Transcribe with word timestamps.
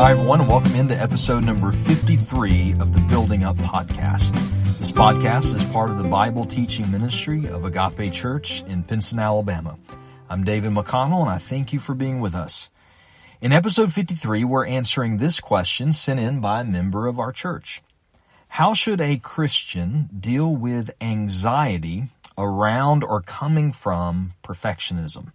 Hi, 0.00 0.12
everyone, 0.12 0.40
and 0.40 0.48
welcome 0.48 0.74
into 0.76 0.94
episode 0.96 1.44
number 1.44 1.72
53 1.72 2.72
of 2.80 2.94
the 2.94 3.00
Building 3.02 3.44
Up 3.44 3.58
Podcast. 3.58 4.32
This 4.78 4.90
podcast 4.90 5.54
is 5.54 5.62
part 5.64 5.90
of 5.90 5.98
the 5.98 6.08
Bible 6.08 6.46
teaching 6.46 6.90
ministry 6.90 7.46
of 7.46 7.66
Agape 7.66 8.10
Church 8.10 8.62
in 8.62 8.82
Pinson, 8.82 9.18
Alabama. 9.18 9.78
I'm 10.30 10.42
David 10.42 10.72
McConnell, 10.72 11.20
and 11.20 11.28
I 11.28 11.36
thank 11.36 11.74
you 11.74 11.78
for 11.78 11.94
being 11.94 12.18
with 12.20 12.34
us. 12.34 12.70
In 13.42 13.52
episode 13.52 13.92
53, 13.92 14.42
we're 14.42 14.64
answering 14.64 15.18
this 15.18 15.38
question 15.38 15.92
sent 15.92 16.18
in 16.18 16.40
by 16.40 16.62
a 16.62 16.64
member 16.64 17.06
of 17.06 17.18
our 17.18 17.30
church. 17.30 17.82
How 18.48 18.72
should 18.72 19.02
a 19.02 19.18
Christian 19.18 20.08
deal 20.18 20.56
with 20.56 20.92
anxiety 21.02 22.04
around 22.38 23.04
or 23.04 23.20
coming 23.20 23.70
from 23.70 24.32
perfectionism? 24.42 25.32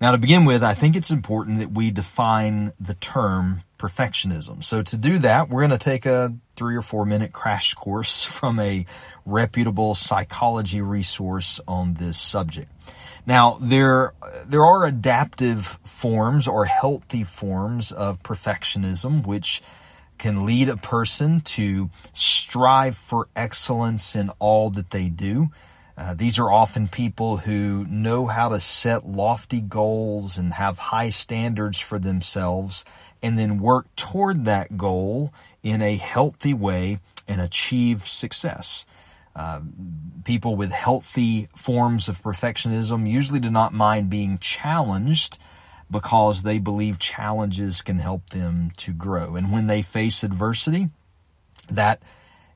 Now, 0.00 0.12
to 0.12 0.18
begin 0.18 0.46
with, 0.46 0.64
I 0.64 0.72
think 0.72 0.96
it's 0.96 1.10
important 1.10 1.58
that 1.58 1.72
we 1.72 1.90
define 1.90 2.72
the 2.80 2.94
term 2.94 3.62
perfectionism. 3.82 4.62
So 4.62 4.82
to 4.82 4.96
do 4.96 5.18
that, 5.18 5.48
we're 5.48 5.62
going 5.62 5.70
to 5.70 5.78
take 5.78 6.06
a 6.06 6.32
three 6.54 6.76
or 6.76 6.82
four 6.82 7.04
minute 7.04 7.32
crash 7.32 7.74
course 7.74 8.22
from 8.38 8.60
a 8.60 8.86
reputable 9.26 9.94
psychology 9.94 10.80
resource 10.80 11.60
on 11.66 11.94
this 11.94 12.18
subject. 12.18 12.70
Now, 13.26 13.58
there, 13.60 14.14
there 14.46 14.64
are 14.64 14.84
adaptive 14.84 15.78
forms 15.84 16.48
or 16.48 16.64
healthy 16.64 17.24
forms 17.24 17.92
of 17.92 18.22
perfectionism, 18.22 19.26
which 19.26 19.62
can 20.18 20.44
lead 20.44 20.68
a 20.68 20.76
person 20.76 21.40
to 21.40 21.90
strive 22.12 22.96
for 22.96 23.28
excellence 23.34 24.14
in 24.16 24.30
all 24.38 24.70
that 24.70 24.90
they 24.90 25.08
do. 25.08 25.50
Uh, 25.96 26.14
these 26.14 26.38
are 26.38 26.50
often 26.50 26.88
people 26.88 27.36
who 27.36 27.84
know 27.88 28.26
how 28.26 28.48
to 28.48 28.58
set 28.58 29.06
lofty 29.06 29.60
goals 29.60 30.38
and 30.38 30.52
have 30.54 30.78
high 30.78 31.10
standards 31.10 31.78
for 31.78 31.98
themselves 31.98 32.84
and 33.22 33.38
then 33.38 33.60
work 33.60 33.94
toward 33.96 34.44
that 34.44 34.76
goal 34.76 35.32
in 35.62 35.80
a 35.80 35.96
healthy 35.96 36.54
way 36.54 36.98
and 37.28 37.40
achieve 37.40 38.08
success. 38.08 38.84
Uh, 39.34 39.60
people 40.24 40.56
with 40.56 40.70
healthy 40.70 41.48
forms 41.56 42.08
of 42.08 42.22
perfectionism 42.22 43.08
usually 43.08 43.40
do 43.40 43.50
not 43.50 43.72
mind 43.72 44.10
being 44.10 44.38
challenged 44.38 45.38
because 45.90 46.42
they 46.42 46.58
believe 46.58 46.98
challenges 46.98 47.80
can 47.82 47.98
help 47.98 48.30
them 48.30 48.72
to 48.76 48.92
grow. 48.92 49.36
And 49.36 49.52
when 49.52 49.66
they 49.66 49.82
face 49.82 50.22
adversity, 50.22 50.88
that 51.70 52.02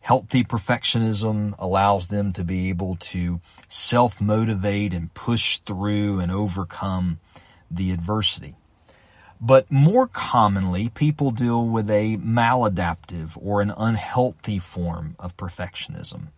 Healthy 0.06 0.44
perfectionism 0.44 1.56
allows 1.58 2.06
them 2.06 2.32
to 2.34 2.44
be 2.44 2.68
able 2.68 2.94
to 3.10 3.40
self 3.68 4.20
motivate 4.20 4.94
and 4.94 5.12
push 5.14 5.58
through 5.58 6.20
and 6.20 6.30
overcome 6.30 7.18
the 7.68 7.90
adversity. 7.90 8.54
But 9.40 9.70
more 9.70 10.06
commonly, 10.06 10.88
people 10.88 11.30
deal 11.30 11.66
with 11.66 11.90
a 11.90 12.16
maladaptive 12.16 13.30
or 13.36 13.60
an 13.60 13.72
unhealthy 13.76 14.58
form 14.58 15.14
of 15.18 15.36
perfectionism. 15.36 16.28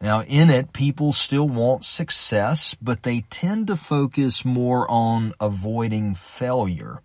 Now, 0.00 0.22
in 0.22 0.50
it, 0.50 0.74
people 0.74 1.12
still 1.12 1.48
want 1.48 1.84
success, 1.84 2.74
but 2.74 3.02
they 3.02 3.22
tend 3.30 3.68
to 3.68 3.76
focus 3.76 4.44
more 4.44 4.88
on 4.90 5.32
avoiding 5.40 6.14
failure, 6.14 7.00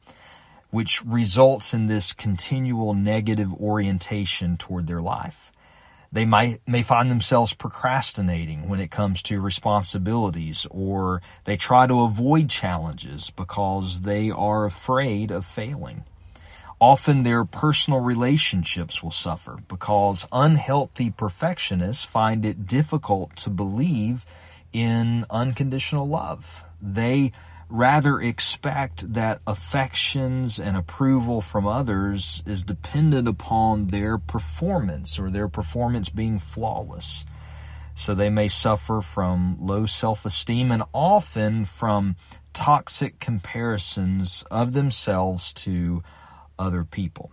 which 0.72 1.04
results 1.06 1.73
in 1.73 1.88
this 1.88 2.12
continual 2.12 2.94
negative 2.94 3.54
orientation 3.54 4.58
toward 4.58 4.88
their 4.88 5.02
life. 5.02 5.51
They 6.14 6.26
might, 6.26 6.62
may 6.67 6.84
find 6.84 7.09
themselves 7.09 7.54
procrastinating 7.54 8.67
when 8.67 8.81
it 8.81 8.92
comes 8.92 9.22
to 9.23 9.40
responsibilities 9.40 10.67
or 10.70 11.22
they 11.45 11.56
try 11.56 11.88
to 11.88 12.02
avoid 12.02 12.50
challenges 12.50 13.30
because 13.30 14.02
they 14.02 14.30
are 14.30 14.66
afraid 14.66 15.32
of 15.32 15.45
failing. 15.45 16.04
Often 16.82 17.23
their 17.23 17.45
personal 17.45 18.00
relationships 18.00 19.02
will 19.02 19.12
suffer 19.12 19.59
because 19.67 20.28
unhealthy 20.32 21.12
perfectionists 21.12 22.04
find 22.04 22.44
it 22.44 22.66
difficult 22.67 23.36
to 23.38 23.49
believe 23.49 24.26
in 24.73 25.26
unconditional 25.30 26.08
love. 26.08 26.66
They 26.82 27.32
rather 27.71 28.20
expect 28.20 29.14
that 29.14 29.39
affections 29.48 30.59
and 30.59 30.76
approval 30.76 31.42
from 31.42 31.65
others 31.65 32.43
is 32.45 32.64
dependent 32.64 33.27
upon 33.27 33.87
their 33.87 34.17
performance 34.17 35.17
or 35.17 35.32
their 35.32 35.48
performance 35.48 36.10
being 36.10 36.37
flawless. 36.37 37.26
So 37.95 38.14
they 38.14 38.30
may 38.30 38.48
suffer 38.48 39.02
from 39.02 39.58
low 39.60 39.86
self-esteem 39.86 40.71
and 40.71 40.83
often 40.93 41.65
from 41.65 42.15
toxic 42.54 43.20
comparisons 43.20 44.43
of 44.52 44.73
themselves 44.73 45.54
to 45.54 46.04
other 46.60 46.83
people. 46.83 47.31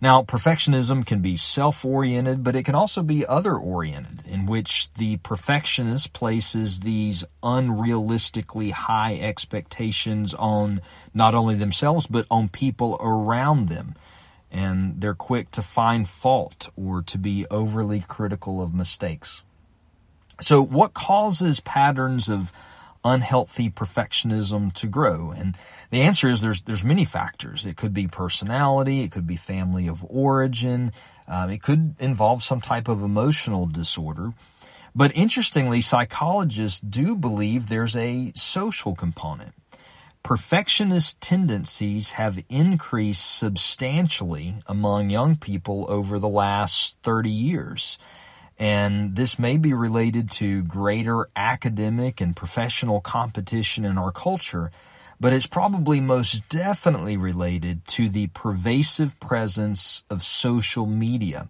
Now, 0.00 0.22
perfectionism 0.22 1.04
can 1.04 1.22
be 1.22 1.36
self-oriented, 1.36 2.44
but 2.44 2.54
it 2.54 2.62
can 2.62 2.76
also 2.76 3.02
be 3.02 3.26
other-oriented, 3.26 4.22
in 4.26 4.46
which 4.46 4.92
the 4.94 5.16
perfectionist 5.18 6.12
places 6.12 6.80
these 6.80 7.24
unrealistically 7.42 8.70
high 8.70 9.16
expectations 9.16 10.34
on 10.34 10.82
not 11.12 11.34
only 11.34 11.56
themselves, 11.56 12.06
but 12.06 12.26
on 12.30 12.48
people 12.48 12.96
around 13.00 13.68
them. 13.68 13.96
And 14.52 15.00
they're 15.00 15.14
quick 15.14 15.50
to 15.52 15.62
find 15.62 16.08
fault 16.08 16.70
or 16.76 17.02
to 17.02 17.18
be 17.18 17.44
overly 17.50 18.00
critical 18.00 18.62
of 18.62 18.72
mistakes. 18.72 19.42
So 20.40 20.62
what 20.62 20.94
causes 20.94 21.58
patterns 21.58 22.28
of 22.28 22.52
unhealthy 23.08 23.70
perfectionism 23.70 24.72
to 24.74 24.86
grow? 24.86 25.30
And 25.30 25.56
the 25.90 26.02
answer 26.02 26.28
is 26.28 26.40
there's 26.40 26.62
there's 26.62 26.84
many 26.84 27.04
factors. 27.04 27.66
It 27.66 27.76
could 27.76 27.94
be 27.94 28.06
personality, 28.06 29.02
it 29.02 29.10
could 29.10 29.26
be 29.26 29.36
family 29.36 29.88
of 29.88 30.04
origin, 30.08 30.92
um, 31.26 31.50
it 31.50 31.62
could 31.62 31.96
involve 31.98 32.42
some 32.42 32.60
type 32.60 32.88
of 32.88 33.02
emotional 33.02 33.66
disorder. 33.66 34.32
But 34.94 35.12
interestingly, 35.14 35.80
psychologists 35.80 36.80
do 36.80 37.14
believe 37.14 37.68
there's 37.68 37.96
a 37.96 38.32
social 38.34 38.94
component. 38.94 39.54
Perfectionist 40.22 41.20
tendencies 41.20 42.12
have 42.12 42.42
increased 42.48 43.38
substantially 43.38 44.56
among 44.66 45.10
young 45.10 45.36
people 45.36 45.86
over 45.88 46.18
the 46.18 46.28
last 46.28 46.98
30 47.02 47.30
years. 47.30 47.98
And 48.58 49.14
this 49.14 49.38
may 49.38 49.56
be 49.56 49.72
related 49.72 50.30
to 50.32 50.62
greater 50.62 51.28
academic 51.36 52.20
and 52.20 52.34
professional 52.34 53.00
competition 53.00 53.84
in 53.84 53.96
our 53.96 54.10
culture, 54.10 54.72
but 55.20 55.32
it's 55.32 55.46
probably 55.46 56.00
most 56.00 56.48
definitely 56.48 57.16
related 57.16 57.86
to 57.88 58.08
the 58.08 58.26
pervasive 58.28 59.18
presence 59.20 60.02
of 60.10 60.24
social 60.24 60.86
media, 60.86 61.48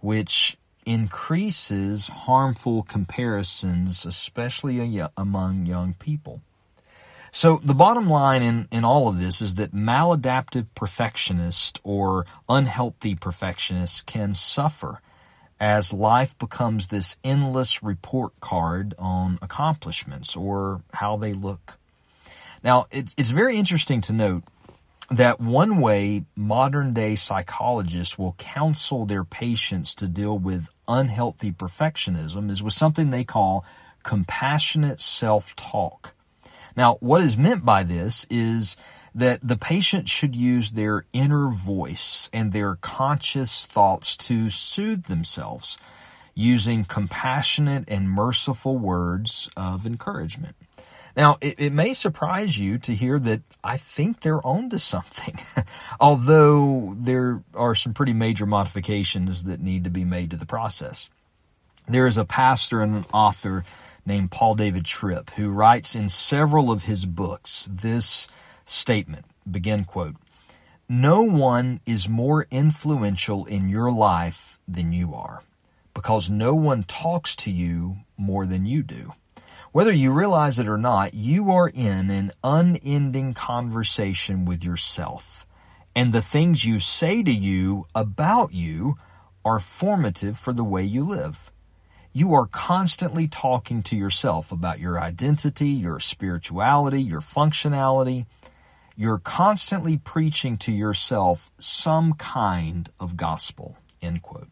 which 0.00 0.58
increases 0.84 2.08
harmful 2.08 2.82
comparisons, 2.82 4.04
especially 4.04 5.00
among 5.16 5.66
young 5.66 5.94
people. 5.94 6.42
So 7.32 7.60
the 7.62 7.74
bottom 7.74 8.08
line 8.10 8.42
in, 8.42 8.68
in 8.72 8.84
all 8.84 9.08
of 9.08 9.20
this 9.20 9.40
is 9.40 9.54
that 9.54 9.72
maladaptive 9.74 10.66
perfectionists 10.74 11.78
or 11.84 12.26
unhealthy 12.48 13.14
perfectionists 13.14 14.02
can 14.02 14.34
suffer 14.34 15.00
as 15.60 15.92
life 15.92 16.36
becomes 16.38 16.86
this 16.86 17.16
endless 17.22 17.82
report 17.82 18.32
card 18.40 18.94
on 18.98 19.38
accomplishments 19.42 20.34
or 20.34 20.80
how 20.94 21.18
they 21.18 21.34
look. 21.34 21.76
Now, 22.64 22.86
it, 22.90 23.14
it's 23.16 23.30
very 23.30 23.58
interesting 23.58 24.00
to 24.02 24.12
note 24.14 24.42
that 25.10 25.40
one 25.40 25.80
way 25.80 26.24
modern 26.34 26.94
day 26.94 27.14
psychologists 27.16 28.18
will 28.18 28.34
counsel 28.38 29.04
their 29.04 29.24
patients 29.24 29.94
to 29.96 30.06
deal 30.06 30.38
with 30.38 30.68
unhealthy 30.88 31.52
perfectionism 31.52 32.50
is 32.50 32.62
with 32.62 32.72
something 32.72 33.10
they 33.10 33.24
call 33.24 33.64
compassionate 34.02 35.00
self-talk. 35.00 36.14
Now, 36.76 36.96
what 37.00 37.22
is 37.22 37.36
meant 37.36 37.64
by 37.64 37.82
this 37.82 38.24
is 38.30 38.76
that 39.14 39.40
the 39.42 39.56
patient 39.56 40.08
should 40.08 40.36
use 40.36 40.72
their 40.72 41.04
inner 41.12 41.48
voice 41.50 42.30
and 42.32 42.52
their 42.52 42.76
conscious 42.76 43.66
thoughts 43.66 44.16
to 44.16 44.50
soothe 44.50 45.04
themselves 45.04 45.78
using 46.34 46.84
compassionate 46.84 47.84
and 47.88 48.08
merciful 48.08 48.78
words 48.78 49.50
of 49.56 49.86
encouragement. 49.86 50.56
Now, 51.16 51.38
it, 51.40 51.56
it, 51.58 51.72
may 51.72 51.92
surprise 51.92 52.56
you 52.56 52.78
to 52.78 52.94
hear 52.94 53.18
that 53.18 53.42
I 53.64 53.76
think 53.76 54.20
they're 54.20 54.46
on 54.46 54.70
to 54.70 54.78
something, 54.78 55.38
although 56.00 56.96
there 56.98 57.42
are 57.54 57.74
some 57.74 57.94
pretty 57.94 58.12
major 58.12 58.46
modifications 58.46 59.44
that 59.44 59.60
need 59.60 59.84
to 59.84 59.90
be 59.90 60.04
made 60.04 60.30
to 60.30 60.36
the 60.36 60.46
process. 60.46 61.10
There 61.88 62.06
is 62.06 62.16
a 62.16 62.24
pastor 62.24 62.80
and 62.80 62.94
an 62.94 63.06
author 63.12 63.64
named 64.06 64.30
Paul 64.30 64.54
David 64.54 64.84
Tripp 64.84 65.30
who 65.30 65.50
writes 65.50 65.96
in 65.96 66.08
several 66.08 66.70
of 66.70 66.84
his 66.84 67.04
books 67.04 67.68
this 67.70 68.28
statement, 68.70 69.24
begin 69.50 69.84
quote, 69.84 70.16
no 70.88 71.22
one 71.22 71.80
is 71.86 72.08
more 72.08 72.46
influential 72.50 73.44
in 73.46 73.68
your 73.68 73.90
life 73.92 74.58
than 74.66 74.92
you 74.92 75.14
are 75.14 75.42
because 75.94 76.30
no 76.30 76.54
one 76.54 76.82
talks 76.84 77.36
to 77.36 77.50
you 77.50 77.96
more 78.16 78.46
than 78.46 78.66
you 78.66 78.82
do. 78.82 79.12
Whether 79.72 79.92
you 79.92 80.10
realize 80.10 80.58
it 80.58 80.68
or 80.68 80.78
not, 80.78 81.14
you 81.14 81.50
are 81.52 81.68
in 81.68 82.10
an 82.10 82.32
unending 82.42 83.34
conversation 83.34 84.44
with 84.44 84.64
yourself. 84.64 85.46
and 85.94 86.12
the 86.12 86.22
things 86.22 86.64
you 86.64 86.78
say 86.78 87.22
to 87.22 87.32
you 87.32 87.86
about 87.94 88.52
you 88.52 88.96
are 89.44 89.58
formative 89.60 90.38
for 90.38 90.52
the 90.52 90.64
way 90.64 90.84
you 90.84 91.02
live. 91.04 91.50
You 92.12 92.34
are 92.34 92.46
constantly 92.46 93.28
talking 93.28 93.82
to 93.84 93.96
yourself 93.96 94.52
about 94.52 94.78
your 94.80 95.00
identity, 95.00 95.68
your 95.68 96.00
spirituality, 96.00 97.02
your 97.02 97.20
functionality. 97.20 98.26
You're 98.96 99.18
constantly 99.18 99.96
preaching 99.96 100.58
to 100.58 100.72
yourself 100.72 101.50
some 101.58 102.14
kind 102.14 102.90
of 102.98 103.16
gospel. 103.16 103.76
End 104.02 104.22
quote. 104.22 104.48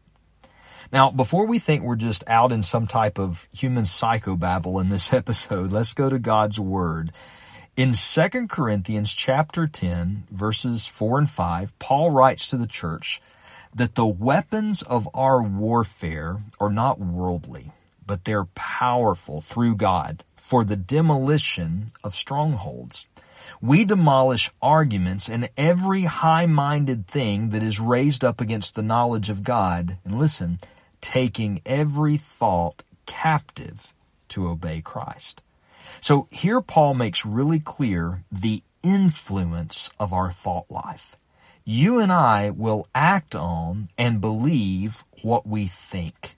Now, 0.91 1.11
before 1.11 1.47
we 1.47 1.59
think 1.59 1.83
we're 1.83 1.97
just 1.97 2.25
out 2.27 2.51
in 2.51 2.63
some 2.63 2.87
type 2.87 3.19
of 3.19 3.47
human 3.53 3.85
psychobabble 3.85 4.81
in 4.81 4.89
this 4.89 5.13
episode, 5.13 5.73
let's 5.73 5.93
go 5.93 6.09
to 6.09 6.19
God's 6.19 6.59
Word. 6.59 7.13
In 7.77 7.93
2 7.93 8.49
Corinthians 8.49 9.13
chapter 9.13 9.67
10, 9.67 10.25
verses 10.31 10.87
4 10.87 11.19
and 11.21 11.31
5, 11.31 11.79
Paul 11.79 12.11
writes 12.11 12.49
to 12.51 12.57
the 12.57 12.67
church 12.67 13.21
that 13.75 13.95
the 13.95 14.07
weapons 14.07 14.83
of 14.83 15.09
our 15.15 15.43
warfare 15.43 16.43
are 16.59 16.71
not 16.71 16.99
worldly, 16.99 17.71
but 18.05 18.25
they're 18.25 18.47
powerful 18.47 19.41
through 19.41 19.77
God 19.77 20.25
for 20.37 20.65
the 20.65 20.77
demolition 20.77 21.87
of 22.03 22.15
strongholds. 22.17 23.07
We 23.61 23.85
demolish 23.85 24.51
arguments 24.61 25.29
and 25.29 25.49
every 25.57 26.03
high-minded 26.03 27.07
thing 27.07 27.51
that 27.51 27.63
is 27.63 27.81
raised 27.81 28.25
up 28.25 28.41
against 28.41 28.75
the 28.75 28.83
knowledge 28.83 29.31
of 29.31 29.45
God. 29.45 29.99
And 30.05 30.19
listen, 30.19 30.59
taking 31.01 31.61
every 31.65 32.17
thought 32.17 32.83
captive 33.07 33.93
to 34.31 34.49
obey 34.49 34.81
Christ. 34.81 35.43
So 36.01 36.29
here 36.31 36.61
Paul 36.61 36.95
makes 36.95 37.25
really 37.27 37.61
clear 37.61 38.25
the 38.31 38.63
influence 38.83 39.91
of 39.99 40.13
our 40.13 40.31
thought 40.31 40.71
life. 40.71 41.17
You 41.65 41.99
and 41.99 42.13
I 42.13 42.51
will 42.51 42.87
act 42.95 43.35
on 43.35 43.89
and 43.99 44.21
believe 44.21 45.05
what 45.23 45.47
we 45.47 45.67
think. 45.67 46.37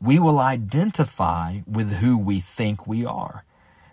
We 0.00 0.18
will 0.18 0.38
identify 0.38 1.60
with 1.66 1.94
who 1.94 2.16
we 2.16 2.40
think 2.40 2.86
we 2.86 3.04
are. 3.04 3.44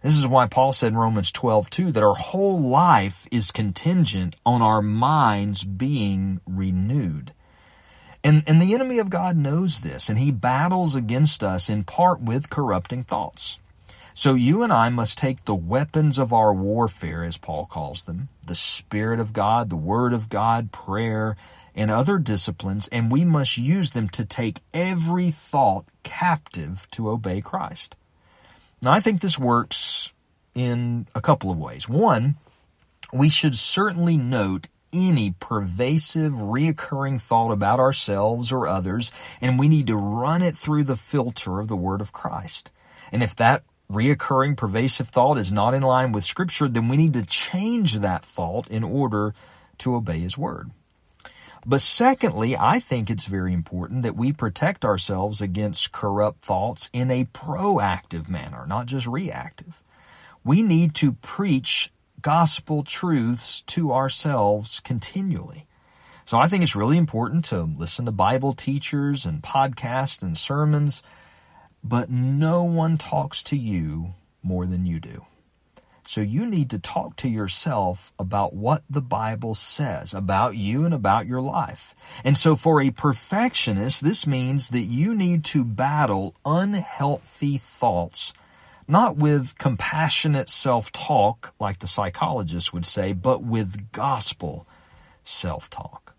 This 0.05 0.19
is 0.19 0.27
why 0.27 0.45
Paul 0.45 0.71
said 0.71 0.91
in 0.91 0.99
Romans 0.99 1.31
12, 1.31 1.67
2, 1.71 1.91
that 1.93 2.03
our 2.03 2.13
whole 2.13 2.61
life 2.61 3.27
is 3.31 3.49
contingent 3.49 4.35
on 4.45 4.61
our 4.61 4.79
minds 4.79 5.63
being 5.63 6.41
renewed. 6.45 7.33
And, 8.23 8.43
and 8.45 8.61
the 8.61 8.75
enemy 8.75 8.99
of 8.99 9.09
God 9.09 9.35
knows 9.35 9.79
this, 9.79 10.07
and 10.07 10.19
he 10.19 10.29
battles 10.29 10.95
against 10.95 11.43
us 11.43 11.69
in 11.69 11.85
part 11.85 12.21
with 12.21 12.51
corrupting 12.51 13.05
thoughts. 13.05 13.57
So 14.13 14.35
you 14.35 14.61
and 14.61 14.71
I 14.71 14.89
must 14.89 15.17
take 15.17 15.43
the 15.45 15.55
weapons 15.55 16.19
of 16.19 16.31
our 16.31 16.53
warfare, 16.53 17.23
as 17.23 17.37
Paul 17.37 17.65
calls 17.65 18.03
them, 18.03 18.29
the 18.45 18.53
Spirit 18.53 19.19
of 19.19 19.33
God, 19.33 19.71
the 19.71 19.75
Word 19.75 20.13
of 20.13 20.29
God, 20.29 20.71
prayer, 20.71 21.35
and 21.73 21.89
other 21.89 22.19
disciplines, 22.19 22.87
and 22.89 23.11
we 23.11 23.25
must 23.25 23.57
use 23.57 23.89
them 23.89 24.09
to 24.09 24.23
take 24.23 24.59
every 24.71 25.31
thought 25.31 25.85
captive 26.03 26.87
to 26.91 27.09
obey 27.09 27.41
Christ. 27.41 27.95
Now, 28.85 28.91
I 28.91 28.99
think 28.99 29.19
this 29.19 29.39
works 29.39 30.13
in 30.53 31.07
a 31.15 31.21
couple 31.21 31.49
of 31.49 31.57
ways. 31.57 31.89
One, 31.89 32.35
we 33.11 33.29
should 33.29 33.55
certainly 33.55 34.15
note 34.15 34.67
any 34.93 35.33
pervasive, 35.39 36.33
reoccurring 36.33 37.19
thought 37.19 37.51
about 37.51 37.79
ourselves 37.79 38.51
or 38.51 38.67
others, 38.67 39.11
and 39.41 39.57
we 39.57 39.67
need 39.67 39.87
to 39.87 39.95
run 39.95 40.43
it 40.43 40.55
through 40.55 40.83
the 40.83 40.95
filter 40.95 41.59
of 41.59 41.67
the 41.67 41.75
Word 41.75 41.99
of 41.99 42.13
Christ. 42.13 42.69
And 43.11 43.23
if 43.23 43.35
that 43.37 43.63
reoccurring, 43.91 44.55
pervasive 44.55 45.09
thought 45.09 45.39
is 45.39 45.51
not 45.51 45.73
in 45.73 45.81
line 45.81 46.11
with 46.11 46.23
Scripture, 46.23 46.67
then 46.67 46.87
we 46.87 46.95
need 46.95 47.13
to 47.13 47.25
change 47.25 47.95
that 47.95 48.23
thought 48.23 48.67
in 48.67 48.83
order 48.83 49.33
to 49.79 49.95
obey 49.95 50.19
His 50.19 50.37
Word. 50.37 50.69
But 51.65 51.81
secondly, 51.81 52.55
I 52.55 52.79
think 52.79 53.09
it's 53.09 53.25
very 53.25 53.51
important 53.51 54.03
that 54.03 54.15
we 54.15 54.31
protect 54.31 54.85
ourselves 54.85 55.41
against 55.41 55.91
corrupt 55.91 56.43
thoughts 56.43 56.91
in 56.93 57.09
a 57.09 57.25
proactive 57.25 58.29
manner, 58.29 58.67
not 58.67 58.85
just 58.85 59.07
reactive. 59.07 59.81
We 60.43 60.61
need 60.61 60.93
to 60.95 61.13
preach 61.13 61.91
gospel 62.21 62.83
truths 62.83 63.61
to 63.63 63.91
ourselves 63.91 64.79
continually. 64.79 65.65
So 66.25 66.37
I 66.37 66.47
think 66.47 66.63
it's 66.63 66.75
really 66.75 66.97
important 66.97 67.45
to 67.45 67.63
listen 67.63 68.05
to 68.05 68.11
Bible 68.11 68.53
teachers 68.53 69.25
and 69.25 69.41
podcasts 69.41 70.21
and 70.21 70.37
sermons, 70.37 71.01
but 71.83 72.11
no 72.11 72.63
one 72.63 72.97
talks 72.97 73.41
to 73.43 73.57
you 73.57 74.13
more 74.43 74.67
than 74.67 74.85
you 74.85 74.99
do. 74.99 75.25
So 76.07 76.21
you 76.21 76.45
need 76.45 76.69
to 76.69 76.79
talk 76.79 77.15
to 77.17 77.29
yourself 77.29 78.13
about 78.19 78.53
what 78.53 78.83
the 78.89 79.01
Bible 79.01 79.55
says 79.55 80.13
about 80.13 80.55
you 80.55 80.85
and 80.85 80.93
about 80.93 81.25
your 81.25 81.41
life. 81.41 81.95
And 82.23 82.37
so 82.37 82.55
for 82.55 82.81
a 82.81 82.91
perfectionist, 82.91 84.03
this 84.03 84.27
means 84.27 84.69
that 84.69 84.81
you 84.81 85.15
need 85.15 85.43
to 85.45 85.63
battle 85.63 86.35
unhealthy 86.45 87.57
thoughts 87.57 88.33
not 88.87 89.17
with 89.17 89.57
compassionate 89.57 90.49
self-talk 90.49 91.53
like 91.59 91.79
the 91.79 91.87
psychologist 91.87 92.73
would 92.73 92.85
say, 92.85 93.13
but 93.13 93.43
with 93.43 93.91
gospel 93.91 94.67
self-talk. 95.23 96.15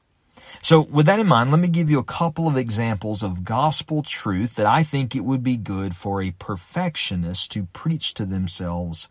So 0.62 0.80
with 0.80 1.06
that 1.06 1.20
in 1.20 1.26
mind, 1.26 1.50
let 1.50 1.60
me 1.60 1.68
give 1.68 1.90
you 1.90 1.98
a 1.98 2.04
couple 2.04 2.48
of 2.48 2.56
examples 2.56 3.22
of 3.22 3.44
gospel 3.44 4.02
truth 4.02 4.54
that 4.54 4.66
I 4.66 4.82
think 4.82 5.14
it 5.14 5.24
would 5.24 5.42
be 5.42 5.56
good 5.56 5.94
for 5.94 6.20
a 6.20 6.32
perfectionist 6.32 7.52
to 7.52 7.64
preach 7.72 8.14
to 8.14 8.24
themselves 8.24 9.08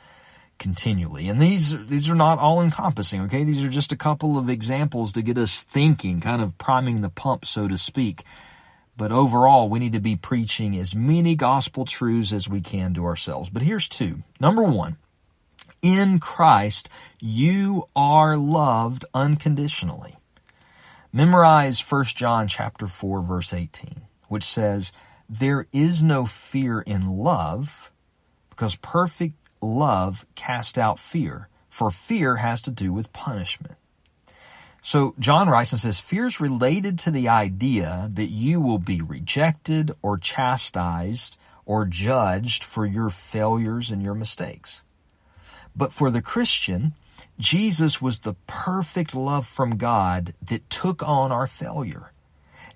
continually. 0.58 1.28
And 1.28 1.42
these, 1.42 1.76
these 1.88 2.10
are 2.10 2.16
not 2.16 2.40
all 2.40 2.62
encompassing, 2.62 3.22
okay? 3.22 3.44
These 3.44 3.64
are 3.64 3.70
just 3.70 3.92
a 3.92 3.98
couple 3.98 4.38
of 4.38 4.50
examples 4.50 5.14
to 5.14 5.22
get 5.22 5.38
us 5.38 5.64
thinking, 5.64 6.22
kind 6.22 6.42
of 6.42 6.58
priming 6.58 7.02
the 7.02 7.10
pump, 7.10 7.46
so 7.46 7.68
to 7.68 7.78
speak. 7.78 8.24
But 8.98 9.12
overall, 9.12 9.70
we 9.70 9.80
need 9.80 9.92
to 9.92 10.00
be 10.00 10.16
preaching 10.16 10.78
as 10.78 10.96
many 10.96 11.36
gospel 11.36 11.86
truths 11.86 12.32
as 12.32 12.48
we 12.48 12.62
can 12.62 12.94
to 12.94 13.06
ourselves. 13.06 13.50
But 13.50 13.64
here's 13.64 13.90
two. 13.90 14.24
Number 14.40 14.64
one, 14.64 14.98
in 15.82 16.20
Christ, 16.20 16.90
you 17.20 17.86
are 17.96 18.38
loved 18.38 19.06
unconditionally. 19.14 20.16
Memorize 21.12 21.80
1 21.80 22.04
John 22.06 22.48
chapter 22.48 22.88
4 22.88 23.22
verse 23.22 23.54
18, 23.54 24.02
which 24.28 24.44
says, 24.44 24.92
there 25.30 25.68
is 25.74 26.04
no 26.04 26.26
fear 26.26 26.82
in 26.82 27.18
love 27.18 27.92
because 28.50 28.76
perfect 28.76 29.36
love 29.62 30.26
cast 30.36 30.78
out 30.78 31.00
fear, 31.00 31.50
for 31.70 31.92
fear 31.92 32.38
has 32.38 32.62
to 32.64 32.72
do 32.72 32.94
with 32.94 33.14
punishment. 33.14 33.76
So 34.82 35.16
John 35.18 35.50
and 35.50 35.68
says, 35.68 36.00
fear 36.00 36.28
is 36.28 36.40
related 36.40 37.00
to 37.00 37.12
the 37.12 37.28
idea 37.28 38.10
that 38.14 38.30
you 38.30 38.62
will 38.62 38.78
be 38.78 39.02
rejected 39.02 39.96
or 40.04 40.18
chastised 40.18 41.38
or 41.66 41.86
judged 41.86 42.64
for 42.64 42.86
your 42.86 43.10
failures 43.10 43.90
and 43.90 44.04
your 44.04 44.14
mistakes. 44.14 44.84
But 45.76 45.92
for 45.92 46.12
the 46.12 46.22
Christian, 46.22 46.94
Jesus 47.40 48.02
was 48.02 48.20
the 48.20 48.36
perfect 48.46 49.16
love 49.16 49.48
from 49.48 49.78
God 49.78 50.36
that 50.42 50.70
took 50.70 51.02
on 51.02 51.32
our 51.32 51.48
failure. 51.48 52.12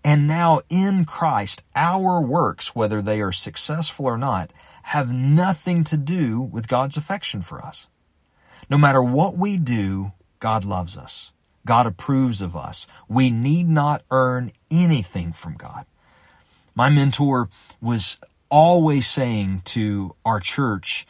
And 0.04 0.28
now 0.28 0.62
in 0.70 1.06
Christ, 1.06 1.62
our 1.76 2.22
works, 2.22 2.74
whether 2.74 3.02
they 3.02 3.22
are 3.22 3.32
successful 3.32 4.06
or 4.06 4.18
not, 4.18 4.52
have 4.90 5.14
nothing 5.14 5.84
to 5.84 5.96
do 5.96 6.42
with 6.42 6.68
God's 6.68 6.98
affection 6.98 7.44
for 7.44 7.64
us. 7.64 7.86
No 8.72 8.78
matter 8.78 9.04
what 9.04 9.38
we 9.38 9.56
do, 9.56 10.14
God 10.40 10.66
loves 10.66 10.98
us. 10.98 11.32
God 11.64 11.86
approves 11.86 12.42
of 12.42 12.56
us. 12.56 12.88
We 13.08 13.30
need 13.30 13.70
not 13.70 14.02
earn 14.10 14.52
anything 14.72 15.32
from 15.32 15.58
God. 15.58 15.86
My 16.74 16.90
mentor 16.90 17.50
was 17.80 18.18
always 18.50 19.06
saying 19.06 19.62
to 19.66 20.16
our 20.26 20.40
church, 20.40 21.06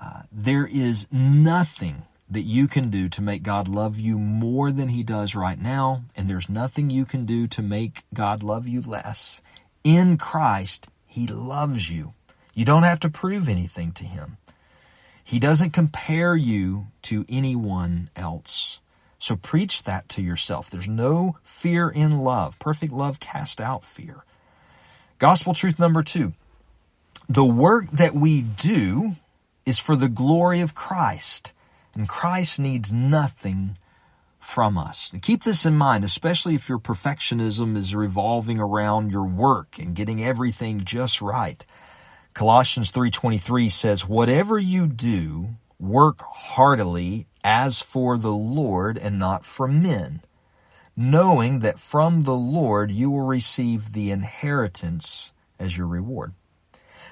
uh, 0.00 0.22
there 0.30 0.64
is 0.66 1.08
nothing 1.10 2.04
that 2.30 2.42
you 2.42 2.68
can 2.68 2.90
do 2.90 3.08
to 3.08 3.20
make 3.20 3.42
God 3.42 3.66
love 3.66 3.98
you 3.98 4.20
more 4.20 4.70
than 4.70 4.90
he 4.90 5.02
does 5.02 5.34
right 5.34 5.60
now, 5.60 6.04
and 6.14 6.30
there's 6.30 6.48
nothing 6.48 6.90
you 6.90 7.04
can 7.04 7.26
do 7.26 7.48
to 7.48 7.60
make 7.60 8.04
God 8.14 8.44
love 8.44 8.68
you 8.68 8.82
less. 8.82 9.42
In 9.82 10.16
Christ, 10.16 10.86
he 11.06 11.26
loves 11.26 11.90
you. 11.90 12.14
You 12.56 12.64
don't 12.64 12.84
have 12.84 13.00
to 13.00 13.10
prove 13.10 13.50
anything 13.50 13.92
to 13.92 14.04
him. 14.04 14.38
He 15.22 15.38
doesn't 15.38 15.72
compare 15.72 16.34
you 16.34 16.86
to 17.02 17.26
anyone 17.28 18.08
else. 18.16 18.80
So 19.18 19.36
preach 19.36 19.82
that 19.82 20.08
to 20.10 20.22
yourself. 20.22 20.70
There's 20.70 20.88
no 20.88 21.36
fear 21.42 21.90
in 21.90 22.20
love. 22.20 22.58
Perfect 22.58 22.94
love 22.94 23.20
casts 23.20 23.60
out 23.60 23.84
fear. 23.84 24.24
Gospel 25.18 25.52
truth 25.52 25.78
number 25.78 26.02
two. 26.02 26.32
The 27.28 27.44
work 27.44 27.90
that 27.90 28.14
we 28.14 28.40
do 28.40 29.16
is 29.66 29.78
for 29.78 29.94
the 29.94 30.08
glory 30.08 30.60
of 30.62 30.74
Christ, 30.74 31.52
and 31.94 32.08
Christ 32.08 32.58
needs 32.58 32.90
nothing 32.90 33.76
from 34.38 34.78
us. 34.78 35.12
And 35.12 35.20
keep 35.20 35.42
this 35.42 35.66
in 35.66 35.76
mind, 35.76 36.04
especially 36.04 36.54
if 36.54 36.70
your 36.70 36.78
perfectionism 36.78 37.76
is 37.76 37.94
revolving 37.94 38.60
around 38.60 39.10
your 39.10 39.26
work 39.26 39.78
and 39.78 39.94
getting 39.94 40.24
everything 40.24 40.84
just 40.84 41.20
right. 41.20 41.66
Colossians 42.36 42.92
3.23 42.92 43.72
says, 43.72 44.06
whatever 44.06 44.58
you 44.58 44.86
do, 44.86 45.56
work 45.80 46.20
heartily 46.20 47.26
as 47.42 47.80
for 47.80 48.18
the 48.18 48.30
Lord 48.30 48.98
and 48.98 49.18
not 49.18 49.46
for 49.46 49.66
men, 49.66 50.20
knowing 50.94 51.60
that 51.60 51.80
from 51.80 52.20
the 52.20 52.34
Lord 52.34 52.90
you 52.90 53.10
will 53.10 53.22
receive 53.22 53.94
the 53.94 54.10
inheritance 54.10 55.32
as 55.58 55.78
your 55.78 55.86
reward. 55.86 56.34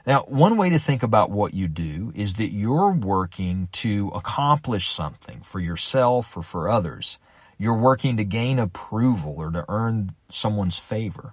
Now, 0.06 0.24
one 0.24 0.58
way 0.58 0.68
to 0.68 0.78
think 0.78 1.02
about 1.02 1.30
what 1.30 1.54
you 1.54 1.68
do 1.68 2.12
is 2.14 2.34
that 2.34 2.52
you're 2.52 2.92
working 2.92 3.70
to 3.72 4.08
accomplish 4.14 4.90
something 4.90 5.40
for 5.40 5.58
yourself 5.58 6.36
or 6.36 6.42
for 6.42 6.68
others. 6.68 7.18
You're 7.56 7.80
working 7.80 8.18
to 8.18 8.24
gain 8.24 8.58
approval 8.58 9.36
or 9.38 9.50
to 9.52 9.64
earn 9.70 10.16
someone's 10.28 10.76
favor. 10.76 11.32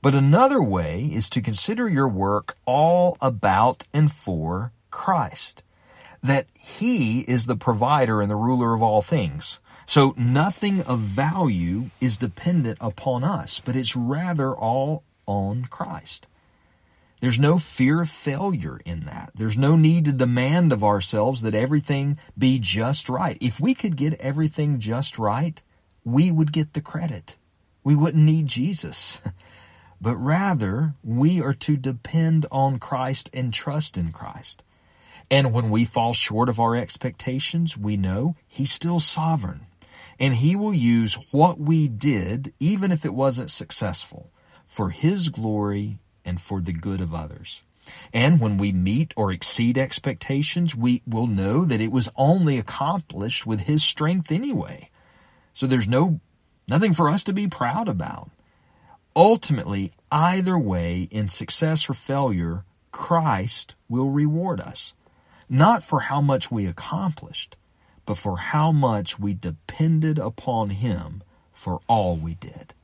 But 0.00 0.14
another 0.14 0.62
way 0.62 1.10
is 1.12 1.28
to 1.30 1.42
consider 1.42 1.88
your 1.88 2.08
work 2.08 2.56
all 2.64 3.16
about 3.20 3.84
and 3.92 4.12
for 4.12 4.72
Christ. 4.90 5.64
That 6.22 6.46
He 6.54 7.20
is 7.20 7.46
the 7.46 7.56
provider 7.56 8.22
and 8.22 8.30
the 8.30 8.36
ruler 8.36 8.74
of 8.74 8.82
all 8.82 9.02
things. 9.02 9.60
So 9.86 10.14
nothing 10.16 10.82
of 10.82 11.00
value 11.00 11.90
is 12.00 12.16
dependent 12.16 12.78
upon 12.80 13.24
us, 13.24 13.60
but 13.64 13.74
it's 13.74 13.96
rather 13.96 14.54
all 14.54 15.02
on 15.26 15.64
Christ. 15.64 16.26
There's 17.20 17.38
no 17.38 17.58
fear 17.58 18.02
of 18.02 18.10
failure 18.10 18.80
in 18.84 19.06
that. 19.06 19.30
There's 19.34 19.58
no 19.58 19.74
need 19.74 20.04
to 20.04 20.12
demand 20.12 20.72
of 20.72 20.84
ourselves 20.84 21.42
that 21.42 21.54
everything 21.54 22.18
be 22.36 22.60
just 22.60 23.08
right. 23.08 23.36
If 23.40 23.58
we 23.58 23.74
could 23.74 23.96
get 23.96 24.14
everything 24.20 24.78
just 24.78 25.18
right, 25.18 25.60
we 26.04 26.30
would 26.30 26.52
get 26.52 26.74
the 26.74 26.80
credit. 26.80 27.36
We 27.82 27.96
wouldn't 27.96 28.24
need 28.24 28.46
Jesus. 28.46 29.20
but 30.00 30.16
rather 30.16 30.94
we 31.02 31.40
are 31.40 31.54
to 31.54 31.76
depend 31.76 32.46
on 32.50 32.78
Christ 32.78 33.30
and 33.32 33.52
trust 33.52 33.96
in 33.98 34.12
Christ. 34.12 34.62
And 35.30 35.52
when 35.52 35.70
we 35.70 35.84
fall 35.84 36.14
short 36.14 36.48
of 36.48 36.58
our 36.58 36.74
expectations, 36.74 37.76
we 37.76 37.96
know 37.96 38.36
He's 38.46 38.72
still 38.72 39.00
sovereign. 39.00 39.66
And 40.18 40.36
He 40.36 40.56
will 40.56 40.74
use 40.74 41.18
what 41.30 41.60
we 41.60 41.88
did, 41.88 42.52
even 42.58 42.90
if 42.90 43.04
it 43.04 43.14
wasn't 43.14 43.50
successful, 43.50 44.30
for 44.66 44.90
His 44.90 45.28
glory 45.28 45.98
and 46.24 46.40
for 46.40 46.60
the 46.60 46.72
good 46.72 47.00
of 47.00 47.14
others. 47.14 47.62
And 48.12 48.40
when 48.40 48.58
we 48.58 48.72
meet 48.72 49.12
or 49.16 49.32
exceed 49.32 49.78
expectations, 49.78 50.74
we 50.74 51.02
will 51.06 51.26
know 51.26 51.64
that 51.64 51.80
it 51.80 51.92
was 51.92 52.10
only 52.16 52.58
accomplished 52.58 53.46
with 53.46 53.60
His 53.60 53.82
strength 53.82 54.30
anyway. 54.30 54.90
So 55.54 55.66
there's 55.66 55.88
no, 55.88 56.20
nothing 56.68 56.94
for 56.94 57.08
us 57.08 57.24
to 57.24 57.32
be 57.32 57.48
proud 57.48 57.88
about. 57.88 58.30
Ultimately, 59.18 59.90
either 60.12 60.56
way, 60.56 61.08
in 61.10 61.26
success 61.26 61.90
or 61.90 61.94
failure, 61.94 62.62
Christ 62.92 63.74
will 63.88 64.10
reward 64.10 64.60
us. 64.60 64.94
Not 65.48 65.82
for 65.82 66.02
how 66.02 66.20
much 66.20 66.52
we 66.52 66.66
accomplished, 66.66 67.56
but 68.06 68.16
for 68.16 68.36
how 68.36 68.70
much 68.70 69.18
we 69.18 69.34
depended 69.34 70.20
upon 70.20 70.70
Him 70.70 71.24
for 71.52 71.80
all 71.88 72.16
we 72.16 72.34
did. 72.34 72.74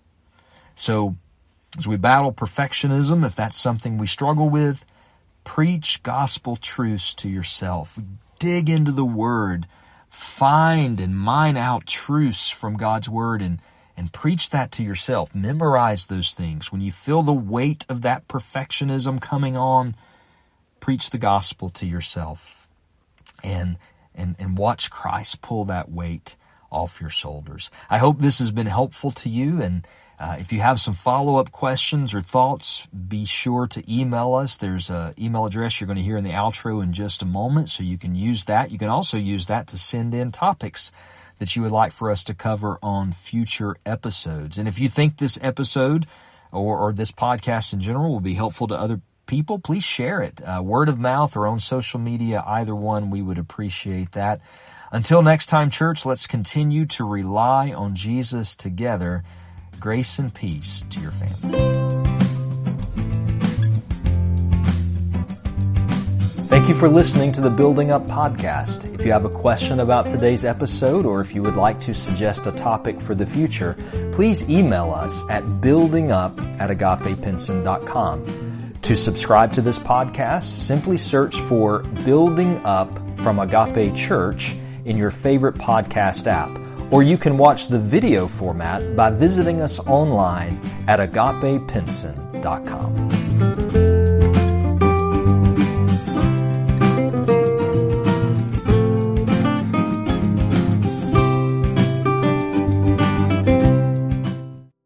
So, 0.75 1.15
as 1.79 1.87
we 1.87 1.97
battle 1.97 2.33
perfectionism, 2.33 3.25
if 3.25 3.37
that's 3.37 3.57
something 3.57 3.97
we 3.97 4.09
struggle 4.09 4.49
with, 4.49 4.85
preach 5.45 6.03
gospel 6.03 6.57
truths 6.57 7.15
to 7.15 7.29
yourself. 7.29 7.97
Dig 8.41 8.69
into 8.69 8.91
the 8.91 9.05
Word. 9.05 9.69
Find 10.11 10.99
and 10.99 11.17
mine 11.17 11.57
out 11.57 11.87
truths 11.87 12.49
from 12.49 12.77
God's 12.77 13.09
Word 13.09 13.41
and 13.41 13.61
and 13.97 14.13
preach 14.13 14.51
that 14.51 14.73
to 14.73 14.83
yourself. 14.83 15.35
Memorize 15.35 16.07
those 16.07 16.35
things. 16.35 16.73
When 16.73 16.81
you 16.81 16.93
feel 16.93 17.23
the 17.23 17.33
weight 17.33 17.87
of 17.89 18.03
that 18.03 18.29
perfectionism 18.29 19.21
coming 19.21 19.57
on, 19.57 19.97
preach 20.81 21.11
the 21.11 21.19
gospel 21.19 21.71
to 21.71 21.87
yourself 21.87 22.69
and, 23.43 23.79
and, 24.15 24.37
and 24.39 24.59
watch 24.59 24.91
Christ 24.91 25.41
pull 25.41 25.65
that 25.67 25.91
weight 25.91 26.37
off 26.71 27.01
your 27.01 27.11
shoulders. 27.11 27.71
I 27.89 27.99
hope 27.99 28.19
this 28.19 28.41
has 28.41 28.51
been 28.51 28.67
helpful 28.67 29.13
to 29.13 29.29
you 29.29 29.63
and 29.63 29.87
uh, 30.19 30.37
if 30.39 30.53
you 30.53 30.61
have 30.61 30.79
some 30.79 30.95
follow-up 30.95 31.51
questions 31.51 32.15
or 32.15 32.21
thoughts, 32.21 32.87
be 33.09 33.25
sure 33.25 33.67
to 33.67 33.83
email 33.93 34.35
us. 34.35 34.57
There's 34.57 34.89
an 34.89 35.13
email 35.19 35.45
address 35.45 35.81
you're 35.81 35.87
going 35.87 35.97
to 35.97 36.05
hear 36.05 36.17
in 36.17 36.25
the 36.25 36.31
outro 36.31 36.83
in 36.83 36.93
just 36.93 37.21
a 37.23 37.27
moment, 37.27 37.69
so 37.69 37.83
you 37.83 37.99
can 37.99 38.15
use 38.15 38.45
that. 38.45 38.71
You 38.71 38.79
can 38.79 38.89
also 38.89 39.17
use 39.17 39.47
that 39.47 39.67
to 39.69 39.79
send 39.79 40.15
in 40.15 40.31
topics 40.31 40.93
that 41.39 41.55
you 41.57 41.63
would 41.63 41.73
like 41.73 41.93
for 41.93 42.11
us 42.11 42.25
to 42.25 42.35
cover 42.35 42.79
on 42.83 43.13
future 43.13 43.77
episodes. 43.85 44.59
And 44.59 44.69
if 44.69 44.79
you 44.79 44.89
think 44.89 45.19
this 45.19 45.39
episode 45.43 46.07
or, 46.53 46.79
or 46.79 46.93
this 46.93 47.13
podcast 47.13 47.73
in 47.73 47.81
general 47.81 48.13
will 48.13 48.21
be 48.21 48.35
helpful 48.35 48.69
to 48.69 48.75
other 48.75 49.01
people, 49.27 49.59
please 49.59 49.85
share 49.85 50.21
it. 50.21 50.41
Uh, 50.41 50.63
word 50.63 50.89
of 50.89 50.99
mouth 50.99 51.37
or 51.37 51.47
on 51.47 51.59
social 51.59 52.01
media, 52.01 52.43
either 52.47 52.75
one, 52.75 53.11
we 53.11 53.23
would 53.23 53.39
appreciate 53.39 54.13
that. 54.13 54.41
Until 54.93 55.23
next 55.23 55.47
time, 55.47 55.71
church, 55.71 56.07
let's 56.07 56.27
continue 56.27 56.87
to 56.87 57.05
rely 57.05 57.73
on 57.73 57.97
Jesus 57.97 58.55
together. 58.55 59.25
Grace 59.81 60.19
and 60.19 60.33
peace 60.33 60.85
to 60.91 61.01
your 61.01 61.11
family. 61.11 62.04
Thank 66.65 66.77
you 66.77 66.81
for 66.81 66.89
listening 66.89 67.31
to 67.33 67.43
the 67.43 67.51
Building 67.51 67.91
Up 67.91 68.07
podcast. 68.07 68.91
If 68.95 69.05
you 69.05 69.13
have 69.13 69.27
a 69.27 69.29
question 69.29 69.81
about 69.81 70.07
today's 70.07 70.47
episode 70.47 71.05
or 71.05 71.21
if 71.21 71.35
you 71.35 71.43
would 71.43 71.57
like 71.57 71.79
to 71.81 71.93
suggest 71.93 72.47
a 72.47 72.53
topic 72.53 73.03
for 73.03 73.15
the 73.15 73.27
future, 73.27 73.77
please 74.13 74.49
email 74.49 74.91
us 74.91 75.29
at 75.29 75.43
buildingup 75.43 76.59
at 76.59 76.71
agapepinson.com. 76.71 78.73
To 78.81 78.97
subscribe 78.97 79.53
to 79.53 79.61
this 79.61 79.79
podcast, 79.79 80.45
simply 80.45 80.97
search 80.97 81.37
for 81.37 81.81
Building 82.07 82.65
Up 82.65 82.89
from 83.19 83.41
Agape 83.41 83.95
Church 83.95 84.57
in 84.87 84.97
your 84.97 85.11
favorite 85.11 85.57
podcast 85.57 86.27
app. 86.27 86.49
Or 86.91 87.03
you 87.03 87.19
can 87.19 87.37
watch 87.37 87.69
the 87.69 87.79
video 87.79 88.27
format 88.27 88.97
by 88.97 89.11
visiting 89.11 89.61
us 89.61 89.81
online 89.81 90.59
at 90.89 90.99
agapepinson.com. 90.99 93.64